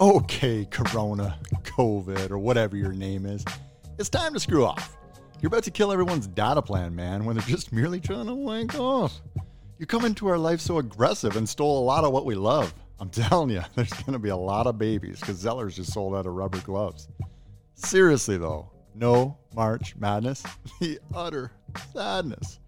Okay, 0.00 0.64
Corona, 0.70 1.36
COVID, 1.64 2.30
or 2.30 2.38
whatever 2.38 2.76
your 2.76 2.92
name 2.92 3.26
is. 3.26 3.44
It's 3.98 4.08
time 4.08 4.32
to 4.32 4.38
screw 4.38 4.64
off. 4.64 4.96
You're 5.40 5.48
about 5.48 5.64
to 5.64 5.72
kill 5.72 5.90
everyone's 5.90 6.28
data 6.28 6.62
plan, 6.62 6.94
man, 6.94 7.24
when 7.24 7.36
they're 7.36 7.46
just 7.46 7.72
merely 7.72 7.98
trying 7.98 8.26
to 8.26 8.34
wank 8.34 8.78
off. 8.78 9.20
You 9.76 9.86
come 9.86 10.04
into 10.04 10.28
our 10.28 10.38
life 10.38 10.60
so 10.60 10.78
aggressive 10.78 11.34
and 11.36 11.48
stole 11.48 11.80
a 11.80 11.84
lot 11.84 12.04
of 12.04 12.12
what 12.12 12.24
we 12.26 12.36
love. 12.36 12.72
I'm 13.00 13.08
telling 13.10 13.50
you, 13.50 13.62
there's 13.74 13.92
going 13.92 14.12
to 14.12 14.20
be 14.20 14.28
a 14.28 14.36
lot 14.36 14.68
of 14.68 14.78
babies 14.78 15.18
because 15.18 15.42
Zellers 15.42 15.74
just 15.74 15.92
sold 15.92 16.14
out 16.14 16.26
of 16.26 16.32
rubber 16.34 16.60
gloves. 16.60 17.08
Seriously, 17.74 18.36
though, 18.36 18.70
no 18.94 19.36
March 19.54 19.96
Madness. 19.96 20.44
The 20.80 21.00
utter 21.12 21.50
sadness. 21.92 22.60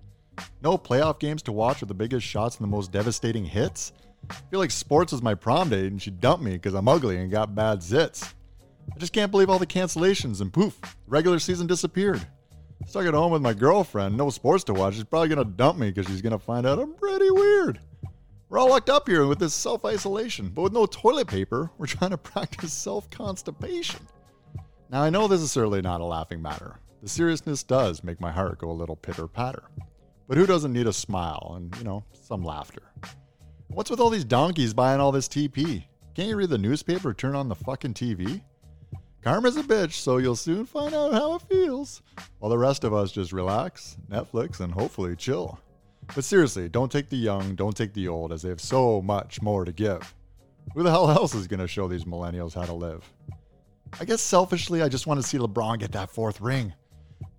No 0.63 0.77
playoff 0.77 1.21
games 1.21 1.43
to 1.43 1.53
watch 1.53 1.79
with 1.79 1.89
the 1.89 1.95
biggest 1.95 2.27
shots 2.27 2.57
and 2.57 2.65
the 2.65 2.71
most 2.71 2.91
devastating 2.91 3.45
hits. 3.45 3.93
I 4.29 4.35
feel 4.51 4.61
like 4.61 4.71
sports 4.71 5.13
was 5.13 5.23
my 5.23 5.35
prom 5.35 5.71
date 5.71 5.87
and 5.87 6.01
she 6.01 6.11
dumped 6.11 6.45
me 6.45 6.53
because 6.53 6.75
I'm 6.75 6.89
ugly 6.89 7.17
and 7.17 7.31
got 7.31 7.55
bad 7.55 7.81
zits. 7.81 8.33
I 8.95 8.99
just 8.99 9.13
can't 9.13 9.31
believe 9.31 9.49
all 9.51 9.59
the 9.59 9.67
cancellations 9.67 10.41
and 10.41 10.53
poof, 10.53 10.79
regular 11.07 11.39
season 11.39 11.67
disappeared. 11.67 12.27
Stuck 12.87 13.07
at 13.07 13.15
home 13.15 13.33
with 13.33 13.43
my 13.43 13.53
girlfriend, 13.53 14.17
no 14.17 14.31
sports 14.31 14.65
to 14.65 14.75
watch. 14.75 14.95
She's 14.95 15.05
probably 15.05 15.29
gonna 15.29 15.45
dump 15.45 15.79
me 15.79 15.91
because 15.91 16.11
she's 16.11 16.23
gonna 16.23 16.39
find 16.39 16.67
out 16.67 16.79
I'm 16.79 16.95
pretty 16.95 17.31
weird. 17.31 17.81
We're 18.49 18.59
all 18.59 18.71
locked 18.71 18.91
up 18.91 19.07
here 19.07 19.27
with 19.27 19.39
this 19.39 19.55
self 19.55 19.85
isolation, 19.85 20.49
but 20.49 20.63
with 20.63 20.73
no 20.73 20.87
toilet 20.87 21.29
paper, 21.29 21.71
we're 21.79 21.87
trying 21.87 22.11
to 22.11 22.19
practice 22.19 22.73
self 22.73 23.09
constipation. 23.11 24.01
Now, 24.91 25.03
I 25.03 25.11
know 25.11 25.29
this 25.29 25.41
is 25.41 25.53
certainly 25.53 25.83
not 25.83 26.01
a 26.01 26.05
laughing 26.05 26.43
matter. 26.43 26.81
The 27.01 27.09
seriousness 27.09 27.63
does 27.63 28.03
make 28.03 28.21
my 28.21 28.33
heart 28.33 28.59
go 28.59 28.71
a 28.71 28.73
little 28.73 28.97
pitter 28.97 29.29
patter. 29.29 29.63
But 30.27 30.37
who 30.37 30.47
doesn't 30.47 30.73
need 30.73 30.89
a 30.89 30.93
smile 30.93 31.55
and, 31.57 31.77
you 31.77 31.85
know, 31.85 32.05
some 32.13 32.43
laughter? 32.43 32.83
What's 33.73 33.89
with 33.89 34.01
all 34.01 34.11
these 34.11 34.25
donkeys 34.25 34.75
buying 34.75 35.01
all 35.01 35.13
this 35.13 35.29
TP? 35.29 35.85
Can't 36.17 36.29
you 36.29 36.35
read 36.35 36.51
the 36.51 36.59
newspaper 36.59 37.11
or 37.11 37.15
turn 37.15 37.37
on 37.37 37.49
the 37.49 37.55
fucking 37.55 37.95
TV? 37.95 38.43
Karma's 39.23 39.57
a 39.57 39.63
bitch, 39.63 39.93
so 39.93 40.17
you'll 40.17 40.35
soon 40.35 40.67
find 40.67 40.93
out 40.93 41.13
how 41.13 41.37
it 41.37 41.43
feels. 41.43 42.03
While 42.41 42.51
the 42.51 42.59
rest 42.59 42.83
of 42.83 42.93
us 42.93 43.13
just 43.13 43.33
relax, 43.33 43.97
Netflix, 44.11 44.59
and 44.59 44.75
hopefully 44.75 45.15
chill. 45.15 45.61
But 46.13 46.25
seriously, 46.25 46.69
don't 46.69 46.91
take 46.91 47.11
the 47.11 47.17
young, 47.17 47.55
don't 47.55 47.77
take 47.77 47.95
the 47.95 48.09
old, 48.09 48.33
as 48.33 48.43
they 48.43 48.49
have 48.49 48.61
so 48.61 49.01
much 49.03 49.41
more 49.41 49.65
to 49.65 49.73
give. 49.73 50.15
Who 50.75 50.83
the 50.83 50.91
hell 50.91 51.09
else 51.11 51.37
is 51.37 51.47
going 51.47 51.61
to 51.61 51.69
show 51.69 51.87
these 51.87 52.05
millennials 52.05 52.55
how 52.55 52.65
to 52.65 52.73
live? 52.73 53.09
I 54.01 54.05
guess 54.05 54.21
selfishly, 54.21 54.83
I 54.83 54.89
just 54.89 55.07
want 55.07 55.23
to 55.23 55.27
see 55.27 55.39
LeBron 55.39 55.79
get 55.79 55.93
that 55.93 56.11
fourth 56.11 56.41
ring. 56.41 56.75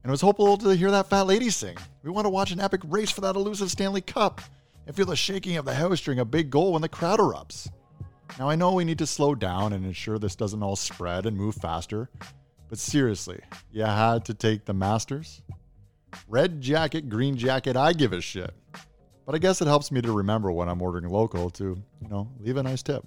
And 0.04 0.10
was 0.10 0.22
hopeful 0.22 0.58
to 0.60 0.76
hear 0.78 0.92
that 0.92 1.10
fat 1.10 1.28
lady 1.28 1.50
sing. 1.50 1.78
We 2.04 2.10
want 2.10 2.24
to 2.24 2.30
watch 2.30 2.52
an 2.52 2.62
epic 2.62 2.82
race 2.88 3.12
for 3.12 3.20
that 3.22 3.36
elusive 3.36 3.70
Stanley 3.70 4.02
Cup 4.02 4.40
and 4.86 4.96
feel 4.96 5.06
the 5.06 5.16
shaking 5.16 5.58
of 5.58 5.66
the 5.66 5.76
house 5.76 6.02
during 6.02 6.20
a 6.20 6.26
big 6.26 6.50
goal 6.50 6.74
when 6.74 6.82
the 6.82 6.90
crowd 6.90 7.20
erupts. 7.20 7.70
Now, 8.40 8.50
I 8.50 8.56
know 8.56 8.74
we 8.74 8.86
need 8.86 9.00
to 9.00 9.08
slow 9.08 9.36
down 9.36 9.74
and 9.74 9.86
ensure 9.86 10.18
this 10.18 10.36
doesn't 10.36 10.64
all 10.64 10.76
spread 10.76 11.26
and 11.26 11.36
move 11.36 11.56
faster, 11.56 12.10
but 12.70 12.78
seriously, 12.78 13.42
you 13.72 13.84
had 13.84 14.26
to 14.26 14.34
take 14.34 14.66
the 14.66 14.74
Masters? 14.74 15.42
Red 16.28 16.62
jacket, 16.62 17.10
green 17.10 17.36
jacket, 17.36 17.76
I 17.76 17.94
give 17.94 18.14
a 18.14 18.22
shit. 18.22 18.54
But 19.26 19.36
I 19.36 19.38
guess 19.38 19.62
it 19.62 19.68
helps 19.68 19.92
me 19.92 20.02
to 20.02 20.12
remember 20.12 20.52
when 20.52 20.70
I'm 20.70 20.82
ordering 20.82 21.10
local 21.10 21.50
to, 21.52 21.82
you 22.02 22.08
know, 22.10 22.30
leave 22.40 22.58
a 22.58 22.64
nice 22.64 22.82
tip. 22.82 23.06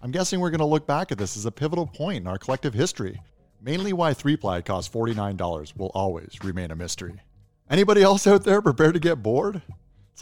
I'm 0.00 0.10
guessing 0.10 0.40
we're 0.40 0.50
going 0.50 0.60
to 0.60 0.64
look 0.64 0.86
back 0.86 1.12
at 1.12 1.18
this 1.18 1.36
as 1.36 1.44
a 1.44 1.50
pivotal 1.50 1.86
point 1.86 2.18
in 2.18 2.26
our 2.26 2.38
collective 2.38 2.74
history. 2.74 3.20
Mainly 3.60 3.92
why 3.92 4.14
3 4.14 4.36
ply 4.36 4.62
costs 4.62 4.92
$49 4.92 5.76
will 5.76 5.90
always 5.94 6.38
remain 6.42 6.70
a 6.70 6.76
mystery. 6.76 7.20
Anybody 7.68 8.02
else 8.02 8.26
out 8.26 8.44
there 8.44 8.62
prepared 8.62 8.94
to 8.94 9.00
get 9.00 9.22
bored? 9.22 9.62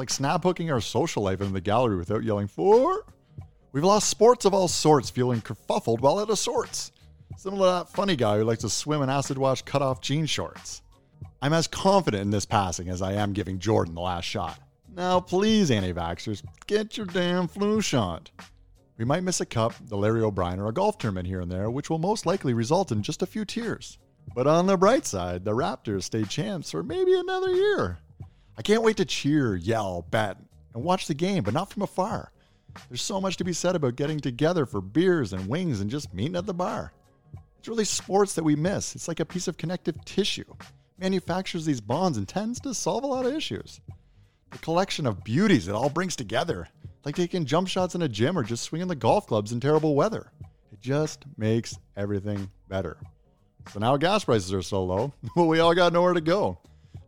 Like 0.00 0.08
snap 0.08 0.44
hooking 0.44 0.70
our 0.70 0.80
social 0.80 1.22
life 1.24 1.42
in 1.42 1.52
the 1.52 1.60
gallery 1.60 1.98
without 1.98 2.24
yelling 2.24 2.46
fore. 2.46 3.04
We've 3.70 3.84
lost 3.84 4.08
sports 4.08 4.46
of 4.46 4.54
all 4.54 4.66
sorts 4.66 5.10
feeling 5.10 5.42
kerfuffled 5.42 6.00
while 6.00 6.20
at 6.20 6.30
a 6.30 6.36
sorts. 6.36 6.90
Similar 7.36 7.66
to 7.66 7.84
that 7.84 7.92
funny 7.94 8.16
guy 8.16 8.38
who 8.38 8.44
likes 8.44 8.62
to 8.62 8.70
swim 8.70 9.02
in 9.02 9.10
acid 9.10 9.36
wash 9.36 9.60
cut 9.60 9.82
off 9.82 10.00
jean 10.00 10.24
shorts. 10.24 10.80
I'm 11.42 11.52
as 11.52 11.66
confident 11.66 12.22
in 12.22 12.30
this 12.30 12.47
passing 12.47 12.88
as 12.88 13.02
I 13.02 13.12
am 13.12 13.34
giving 13.34 13.58
Jordan 13.58 13.94
the 13.94 14.00
last 14.00 14.25
shot. 14.25 14.58
Now, 14.88 15.20
please, 15.20 15.70
anti 15.70 15.92
vaxxers, 15.92 16.42
get 16.66 16.96
your 16.96 17.04
damn 17.04 17.46
flu 17.46 17.82
shot. 17.82 18.30
We 18.96 19.04
might 19.04 19.22
miss 19.22 19.42
a 19.42 19.44
cup, 19.44 19.75
the 19.82 19.98
Larry 19.98 20.22
O'Brien, 20.22 20.60
or 20.60 20.69
a 20.69 20.72
golf 20.72 20.96
tournament 20.96 21.26
here 21.26 21.42
and 21.42 21.52
there, 21.52 21.70
which 21.70 21.91
will 21.91 21.98
most 21.98 22.25
likely 22.25 22.54
result 22.54 22.91
in 22.91 23.02
just 23.02 23.20
a 23.20 23.26
few 23.26 23.44
tears. 23.44 23.98
But 24.34 24.46
on 24.46 24.66
the 24.66 24.78
bright 24.78 25.04
side, 25.04 25.44
the 25.44 25.54
Raptors 25.54 26.04
stay 26.04 26.25
champs 26.25 26.70
for 26.70 26.82
maybe 26.82 27.12
another 27.12 27.50
year. 27.50 27.98
I 28.60 28.62
can't 28.62 28.82
wait 28.82 28.98
to 28.98 29.06
cheer, 29.06 29.56
yell, 29.56 30.04
bet, 30.10 30.37
and 30.75 30.84
watch 30.84 31.06
the 31.06 31.15
game, 31.15 31.43
but 31.44 31.54
not 31.54 31.72
from 31.72 31.81
afar. 31.81 32.31
There's 32.91 33.00
so 33.00 33.19
much 33.19 33.38
to 33.38 33.44
be 33.44 33.54
said 33.54 33.75
about 33.75 33.97
getting 33.97 34.21
together 34.21 34.66
for 34.66 34.82
beers 34.82 35.32
and 35.32 35.48
wings 35.48 35.81
and 35.81 35.88
just 35.88 36.12
meeting 36.12 36.37
at 36.37 36.44
the 36.44 36.53
bar. 36.53 36.93
It's 37.59 37.69
really 37.69 37.87
sports 37.87 38.34
that 38.34 38.44
we 38.44 38.56
miss. 38.56 38.94
It's 38.94 39.09
like 39.09 39.19
a 39.19 39.25
piece 39.25 39.49
of 39.49 39.56
connective 39.56 40.04
tissue. 40.04 40.44
Manufactures 40.99 41.65
these 41.65 41.81
bonds 41.81 42.19
and 42.19 42.28
tends 42.28 42.60
to 42.60 42.75
solve 42.75 43.03
a 43.03 43.06
lot 43.06 43.25
of 43.25 43.32
issues. 43.32 43.81
The 44.50 44.59
collection 44.59 45.06
of 45.06 45.25
beauties 45.25 45.66
it 45.66 45.75
all 45.75 45.88
brings 45.88 46.15
together, 46.15 46.69
like 47.06 47.16
taking 47.16 47.47
jump 47.47 47.66
shots 47.66 47.94
in 47.94 48.03
a 48.03 48.09
gym 48.10 48.38
or 48.38 48.43
just 48.43 48.65
swinging 48.65 48.88
the 48.88 48.94
golf 48.94 49.26
clubs 49.26 49.53
in 49.53 49.60
terrible 49.60 49.94
weather. 49.94 50.32
It 50.70 50.82
just 50.82 51.25
makes 51.38 51.78
everything 51.97 52.50
better. 52.69 52.99
So 53.72 53.78
now 53.78 53.97
gas 53.97 54.25
prices 54.25 54.53
are 54.53 54.60
so 54.60 54.84
low, 54.84 55.15
well, 55.34 55.49
we 55.49 55.60
all 55.60 55.75
got 55.75 55.94
nowhere 55.94 56.12
to 56.12 56.20
go. 56.20 56.59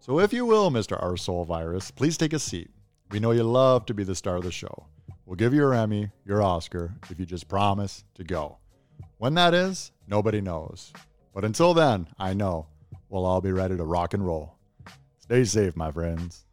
So 0.02 0.18
if 0.18 0.32
you 0.32 0.44
will, 0.44 0.72
Mr. 0.72 1.00
Arsehole 1.00 1.46
Virus, 1.46 1.92
please 1.92 2.18
take 2.18 2.32
a 2.32 2.40
seat. 2.40 2.72
We 3.12 3.20
know 3.20 3.30
you 3.30 3.44
love 3.44 3.86
to 3.86 3.94
be 3.94 4.02
the 4.02 4.16
star 4.16 4.34
of 4.34 4.42
the 4.42 4.50
show. 4.50 4.88
We'll 5.24 5.36
give 5.36 5.54
you 5.54 5.60
your 5.60 5.74
Emmy, 5.74 6.10
your 6.26 6.42
Oscar, 6.42 6.96
if 7.08 7.20
you 7.20 7.24
just 7.24 7.46
promise 7.46 8.02
to 8.16 8.24
go. 8.24 8.58
When 9.18 9.34
that 9.34 9.54
is, 9.54 9.92
nobody 10.08 10.40
knows. 10.40 10.92
But 11.32 11.44
until 11.44 11.72
then, 11.72 12.08
I 12.18 12.34
know 12.34 12.66
we'll 13.10 13.24
all 13.24 13.40
be 13.40 13.52
ready 13.52 13.76
to 13.76 13.84
rock 13.84 14.12
and 14.12 14.26
roll. 14.26 14.56
Stay 15.20 15.44
safe, 15.44 15.76
my 15.76 15.92
friends. 15.92 16.46